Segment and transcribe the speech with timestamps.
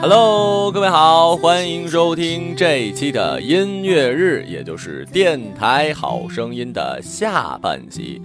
[0.00, 8.22] Hello，各位好，欢迎收听这一期的音乐日，也就是电台好声音的下半集。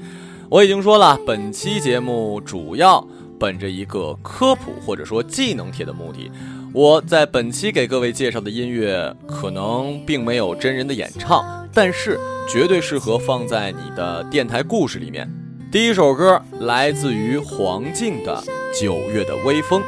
[0.48, 3.06] 我已经说了，本期节目主要
[3.38, 6.32] 本着一个科普或者说技能帖的目的，
[6.72, 12.18] 我在本期给各位介绍的音乐可能并没有真人的演唱，但是
[12.50, 15.30] 绝对适合放在你的电台故事里面。
[15.70, 18.42] 第一首歌来自于黄静的
[18.80, 19.82] 《九月的微风》。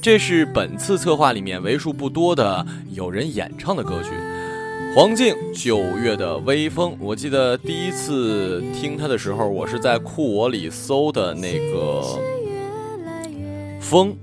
[0.00, 4.08] 这是本次策划里面为数不多的有人演唱的歌曲，
[4.96, 6.92] 黄静《九月的微风》。
[6.98, 12.02] 我记得第一次听他的时候，我是在酷我里搜的那个
[13.80, 14.16] “风”，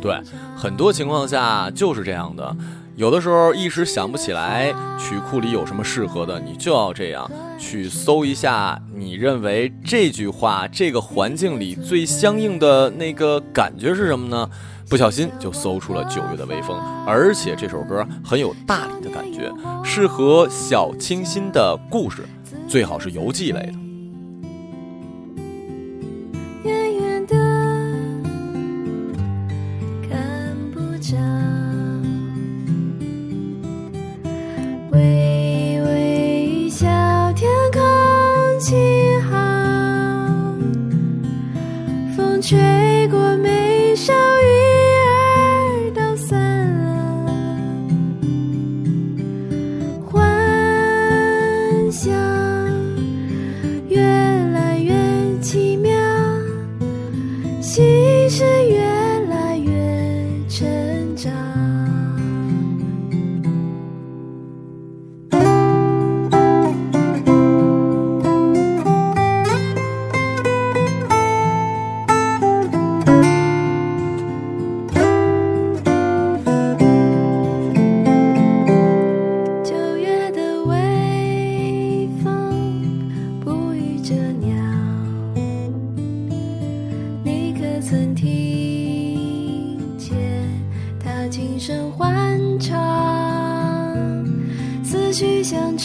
[0.00, 0.16] 对，
[0.56, 2.56] 很多情况下就是这样的。
[2.98, 14.50] 有的时候一时想不起来曲库里有什么适合的，你就要这样去搜一下，你认为这句话这个环境里最相应的那个感觉是什么呢？
[14.90, 16.76] 不小心就搜出了九月的微风，
[17.06, 19.48] 而且这首歌很有大理的感觉，
[19.84, 22.24] 适合小清新的故事，
[22.68, 23.87] 最好是游记类的。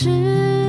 [0.03, 0.62] 是。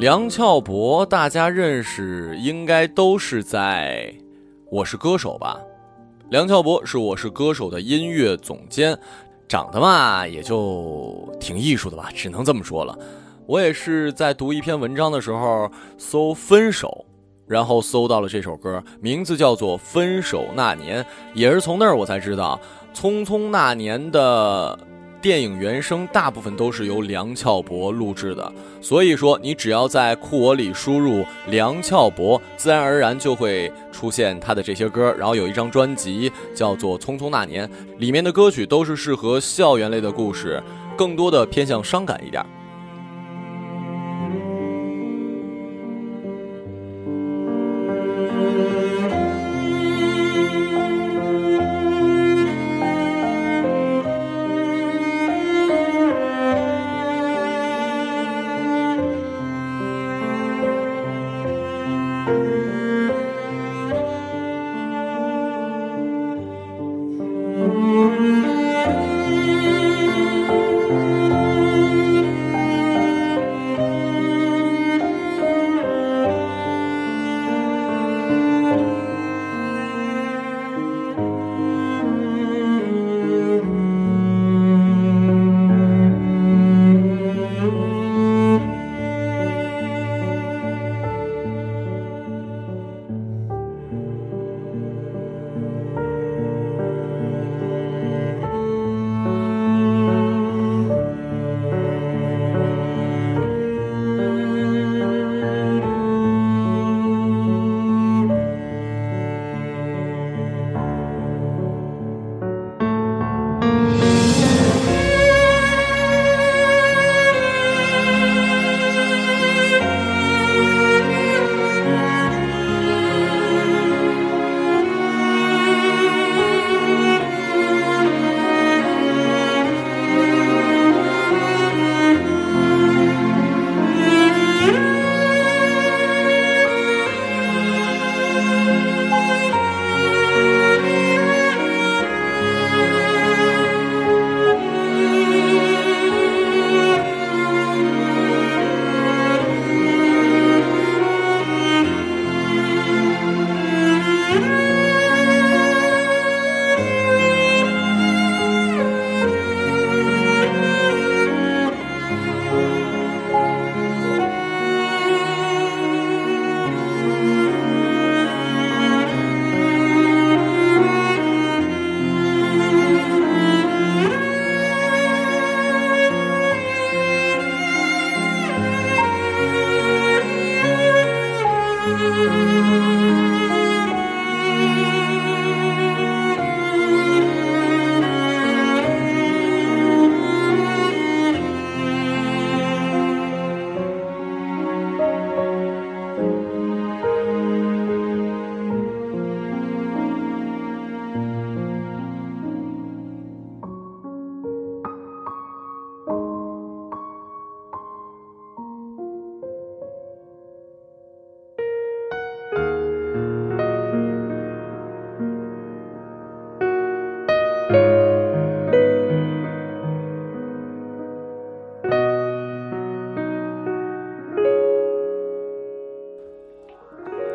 [0.00, 4.10] 梁翘柏，大家认识应该都是在
[4.70, 5.60] 我是歌手》吧。
[6.30, 8.98] 梁翘柏是《我是歌手》的音乐总监，
[9.46, 12.98] 长得嘛也就挺艺术的吧，只能这么说了。
[13.44, 17.04] 我也是在读一篇文章的时候搜“分手”，
[17.46, 21.04] 然后搜到了这首歌，名字叫做《分手那年》，
[21.34, 22.58] 也是从那儿我才知道
[22.98, 24.78] 《匆匆那年》的。
[25.22, 28.50] 电影原声大部分都是由梁翘柏录制的，
[28.80, 35.14] 所以说你只要在酷我里输入梁翘柏，自然而然就会出现他的这些歌。
[35.18, 37.68] 然后有一张专辑叫做《匆匆那年》，
[37.98, 40.62] 里面的歌曲都是适合校园类的故事，
[40.96, 42.42] 更多的偏向伤感一点。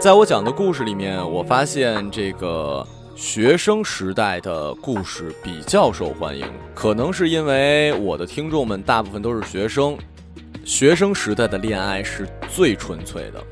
[0.06, 6.46] 在我讲的故事里面，我发现这个学生时代的故事比较受欢迎，
[6.76, 9.98] 可能是因为我的听众们大部分都是学生，
[10.64, 13.44] 学生时代的恋爱是最纯粹的。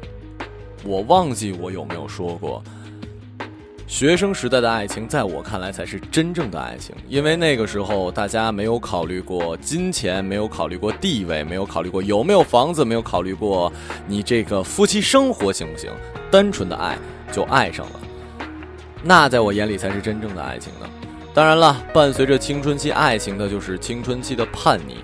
[0.83, 2.63] 我忘记我有没有说过。
[3.85, 13.71] 学生时代的爱情，在我看来才是真正的爱情，因为那个时候大家没有考虑过金钱，没有考虑过地位，没有考虑过有没有房子，没有考虑过
[14.07, 15.91] 你这个夫妻生活行不行，
[16.31, 16.97] 单纯的爱
[17.31, 17.99] 就爱上了，
[19.03, 20.89] 那在我眼里才是真正的爱情呢。
[21.33, 25.03] 当然了，伴随着青春期爱情的就是青春期的叛逆。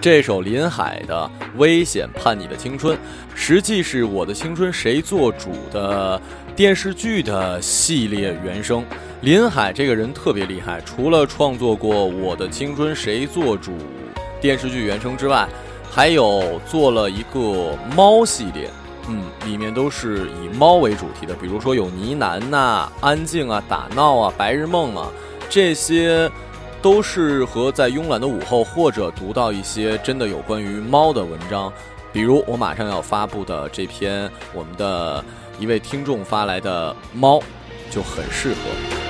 [0.00, 2.94] 这首林海的《危险叛逆的青春》，
[3.34, 6.20] 实际是我的青春谁做主的。
[6.56, 8.84] 电视剧的系列原声，
[9.22, 13.72] 林海这个人特别厉害，除了创作过《我的青春谁做主》
[14.40, 15.48] 电视剧原声之外，
[15.90, 18.70] 还有做了一个猫系列，
[19.08, 25.10] 嗯，里面都是以猫为主题的，比如说有呢喃呐、安静啊、打闹啊、白日梦啊，
[25.50, 26.30] 这些
[26.80, 31.72] 都是和在慵懒的午后或者读到一些真的有关于猫的文章，
[32.12, 35.24] 比如我马上要发布的这篇我们的。
[35.58, 37.40] 一位听众发来的猫，
[37.90, 39.03] 就很适合。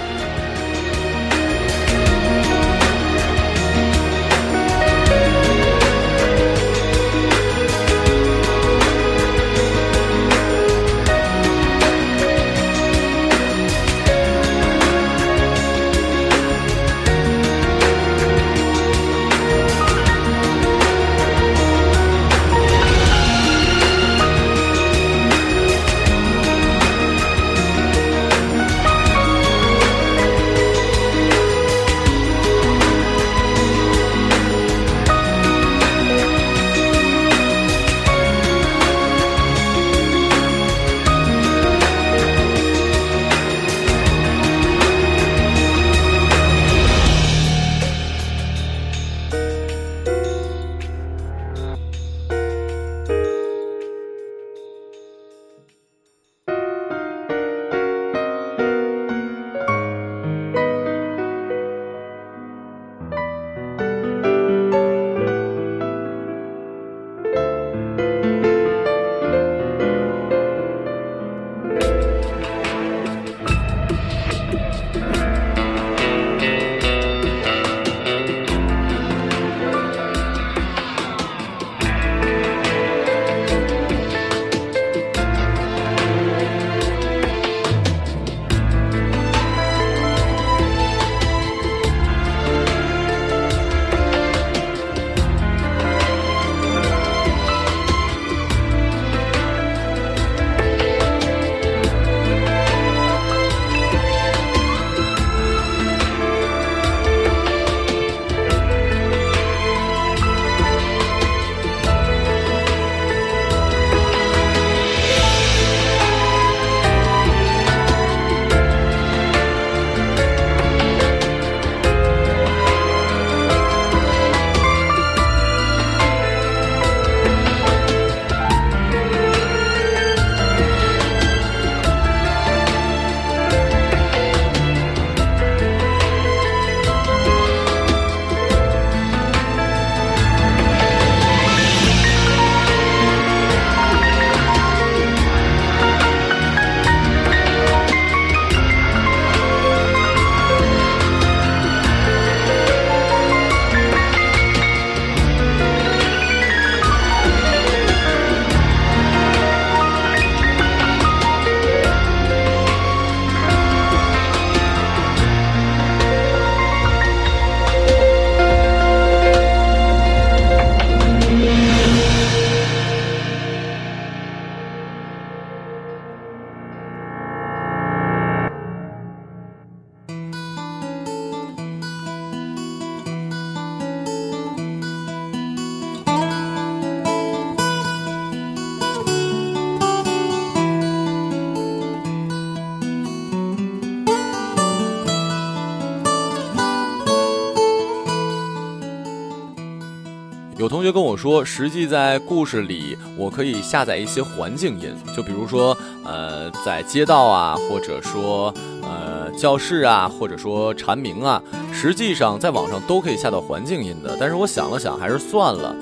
[200.85, 205.75] 学跟我说，实际在故事里，我可以下载一些环境音，就比如说，
[206.05, 214.15] 呃，在街道啊，或者说，呃，教室啊，或者说蝉鸣啊，实际上在网上都可以下到环境音的。
[214.21, 215.75] 但是我想了想，还是算了。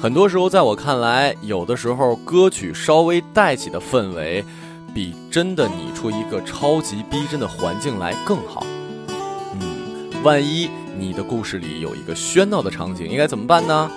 [0.00, 4.42] 很多时候，在我看来，有的时候歌曲稍微带起的氛围，
[4.94, 8.64] 比真的拟出一个超级逼真的环境来更好。
[9.60, 10.70] 嗯，万一。
[10.98, 13.90] 你的故事里有一个喧闹的场景，应该怎么办呢？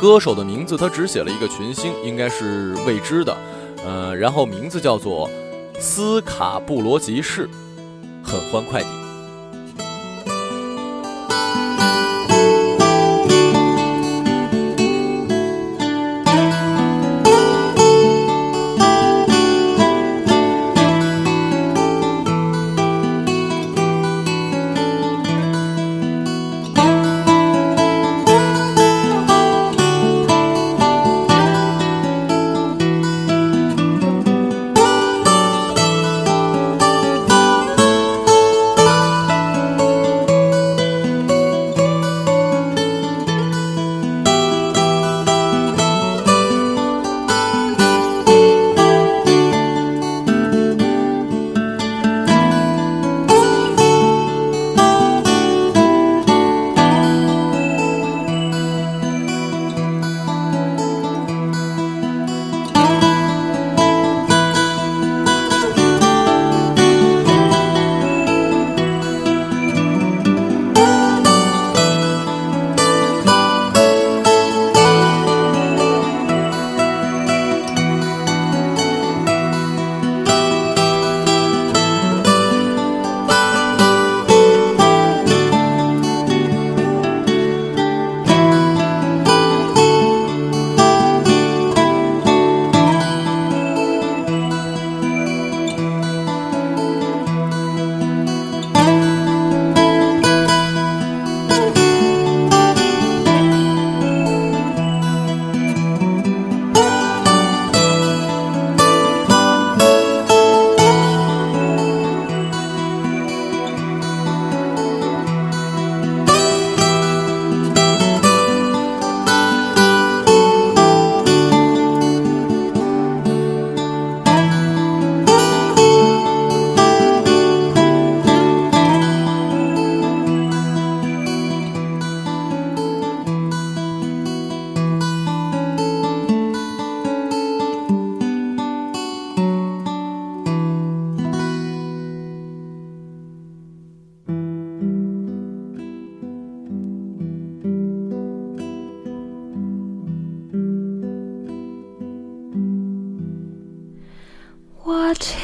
[0.00, 3.36] 歌手的名字他只写了一个群星，应该是未知的。
[3.84, 5.30] 呃，然后名字叫做
[5.78, 7.48] 斯卡布罗集市，
[8.22, 8.82] 很欢快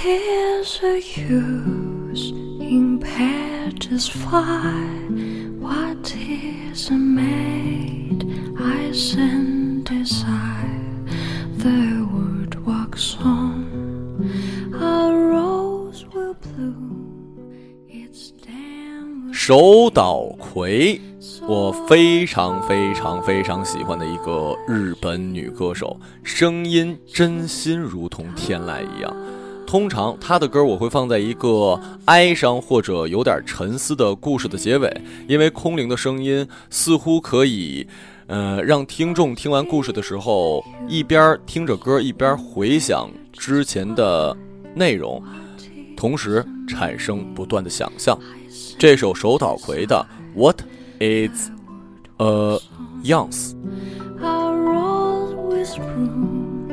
[0.02, 0.12] 的。
[0.62, 5.08] What is the use in pages fire?
[5.60, 8.26] What is a maid
[8.58, 11.06] I send desire?
[11.58, 13.64] The word walks on,
[14.74, 17.86] a rose will bloom.
[17.88, 21.00] Its will 手岛葵，
[21.46, 29.14] 我非常非常非常喜欢的一个日本女歌手，声音真心如同天籁一样。
[29.72, 34.94] 通常他的歌我会放在一个哀伤或者有点沉思的故事的结尾，
[35.26, 37.86] 因为空灵的声音似乎可以，
[38.26, 44.36] 呃，让听众听完故事的时候一边听着歌一边回想之前的
[44.74, 45.22] 内容，
[45.96, 48.18] 同时产生不断的想象。
[48.78, 50.06] 这首手岛葵的
[50.38, 50.60] 《What
[51.00, 51.48] Is
[52.18, 52.58] a
[53.02, 53.52] Youngs》。
[54.20, 56.68] A rose with bloom,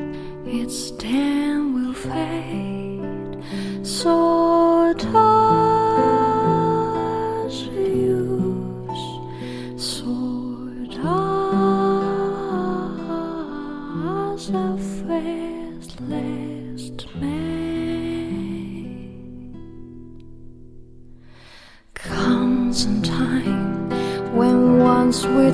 [0.45, 2.48] its stem will fade.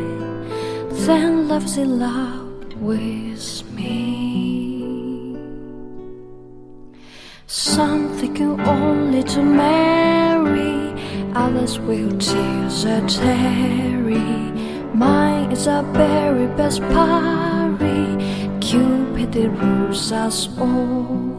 [1.06, 5.36] then loves in love with me.
[7.46, 10.94] Some thinking only to marry,
[11.36, 14.32] others will tears a tarry.
[14.94, 18.04] Mine is a very best party.
[18.62, 21.34] Cupid rules us all.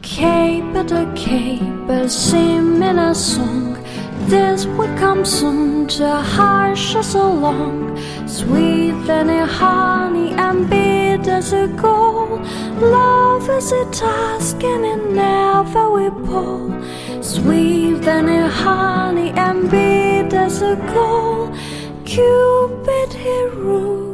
[0.00, 3.87] Cape a cape, sing in a song.
[4.26, 7.96] This will come soon to hush us along.
[8.26, 12.40] Sweet than a honey and bitter as a gold.
[12.80, 17.22] Love is a task and it never will pull.
[17.22, 21.56] Sweet than a honey and bitter as a gold.
[22.04, 24.07] Cupid he rules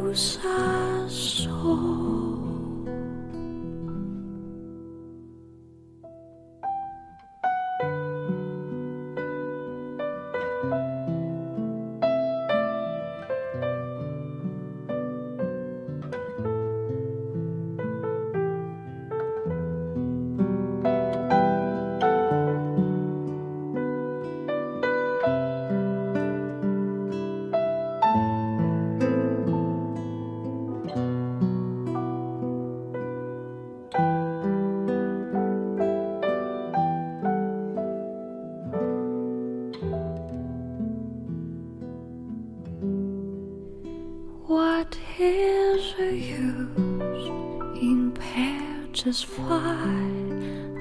[49.47, 49.85] why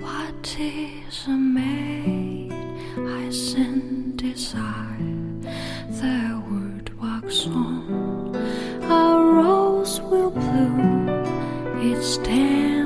[0.00, 2.52] what is a made
[2.96, 5.18] I sin desire.
[6.00, 8.34] The word walks on.
[8.82, 11.08] A rose will bloom.
[11.90, 12.83] It stands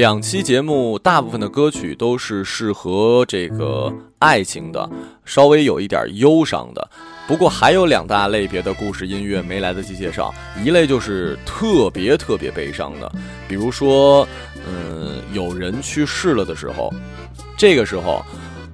[0.00, 4.88] 两期节目大部分的歌曲都是适合这个爱情的，
[5.26, 6.90] 稍微有一点忧伤的。
[7.28, 10.32] 不过还有两大类别的故事音乐没来得及介绍，
[10.64, 13.12] 一类就是特别特别悲伤的，
[13.46, 14.26] 比如说，
[14.66, 16.90] 嗯，有人去世了的时候，
[17.58, 18.24] 这个时候。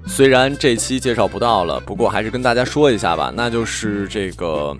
[0.07, 4.77] 虽然这期介绍不到了，不过还是跟大家说一下吧，那就是这个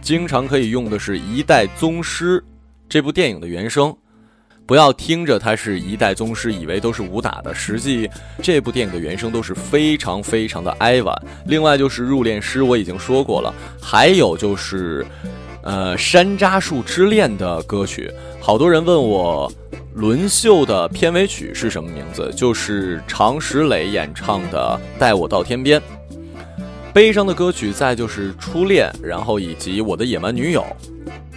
[0.00, 2.42] 经常可以用的是一代宗师
[2.88, 3.94] 这部电影的原声。
[4.68, 8.06] 不要听着它是一代宗师，以为都是武打的，实际
[8.42, 11.16] 这部电影的原声都是非常非常的哀婉。
[11.46, 13.50] 另外就是入殓师，我已经说过了，
[13.80, 15.06] 还有就是
[15.62, 18.12] 呃，《山楂树之恋》的歌曲。
[18.40, 19.50] 好多人问我，
[19.94, 22.30] 《轮秀》的片尾曲是什么名字？
[22.36, 25.80] 就是常石磊演唱的《带我到天边》。
[26.92, 30.60] 悲伤的歌曲，再就是《初恋》，然后以及《我的野蛮女友》。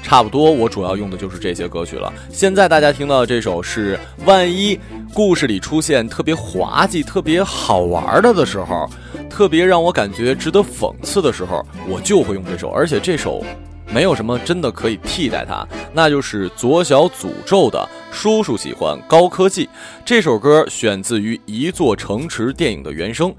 [0.01, 2.11] 差不多，我主要用的就是这些歌曲了。
[2.29, 4.77] 现在大家听到的这首是，万一
[5.13, 8.89] 故事里出现特别滑稽、特别好玩的的时候，
[9.29, 12.69] 特别让我感觉值得讽刺的时候，我就会用这首。
[12.71, 13.43] 而且这首
[13.87, 19.65] 没有什么真的可以替代它，那就是左小诅咒的《叔叔喜欢高科技》。
[20.03, 23.33] 这首歌选自于《一座城池》电影的原声。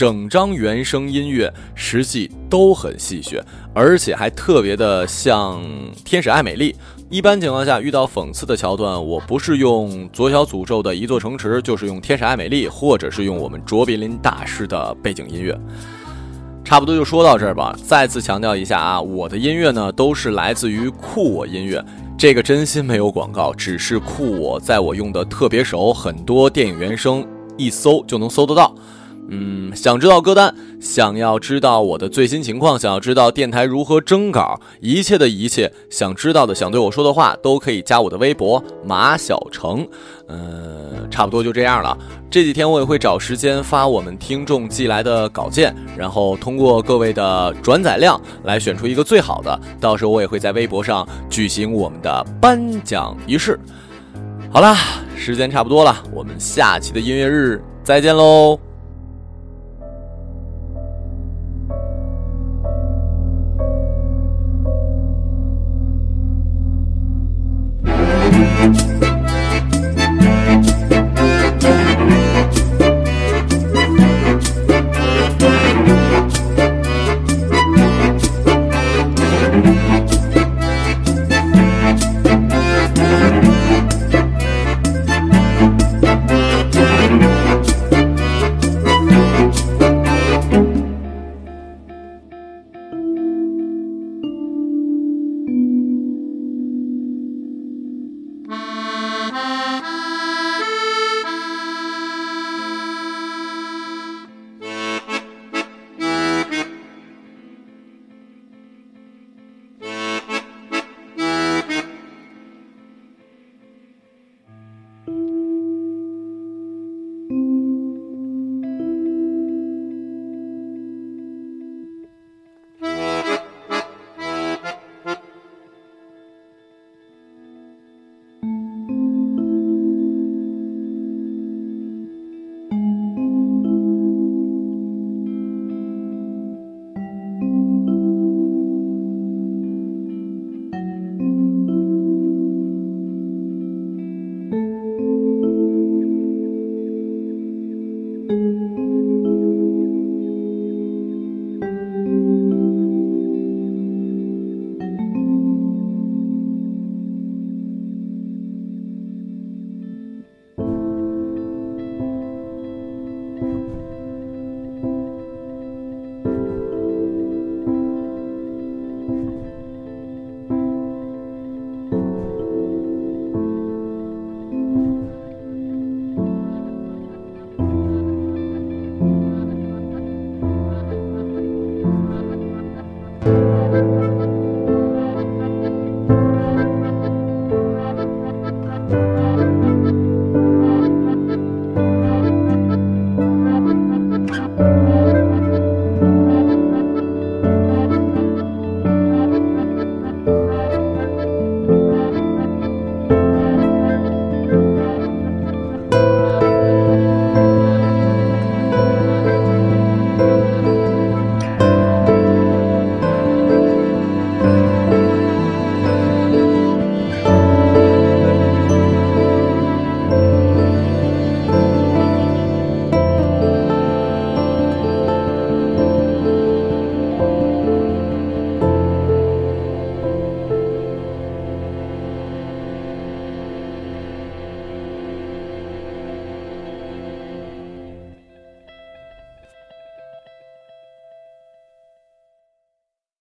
[0.00, 3.38] 整张原声音乐实际都很戏谑，
[3.74, 5.62] 而且还特别的像
[6.06, 6.72] 《天使爱美丽》。
[7.10, 15.54] 一般情况下，遇到讽刺的桥段，我不是用左小诅咒的一座城池，就是用《天使爱美丽》，或者是用我们卓别林大师的背景音乐。
[16.64, 17.76] 差不多就说到这儿吧。
[17.86, 21.84] 再次强调一下啊，我的音乐呢都是来自于酷我音乐，
[22.16, 27.22] 这个真心没有广告，只是酷我在我用的特别熟，很多电影原声
[27.58, 28.74] 一搜就能搜得到。
[29.32, 39.86] 嗯，想知道歌单，想要知道我的最新情况，想要知道电台如何征稿，一切的一切，想知道的，想对我说的话，都可以加我的微博马小成。
[40.26, 41.96] 嗯，差不多就这样了。
[42.28, 49.60] 这几天我也会找时间发我们听众寄来的稿件，然后通过各位的转载量来选出一个最好的。
[49.80, 53.58] 到时候我也会在微博上举行我们的颁奖仪式。
[54.52, 54.76] 好啦，
[55.16, 58.69] 时间差不多了，我们下期的音乐日再见喽。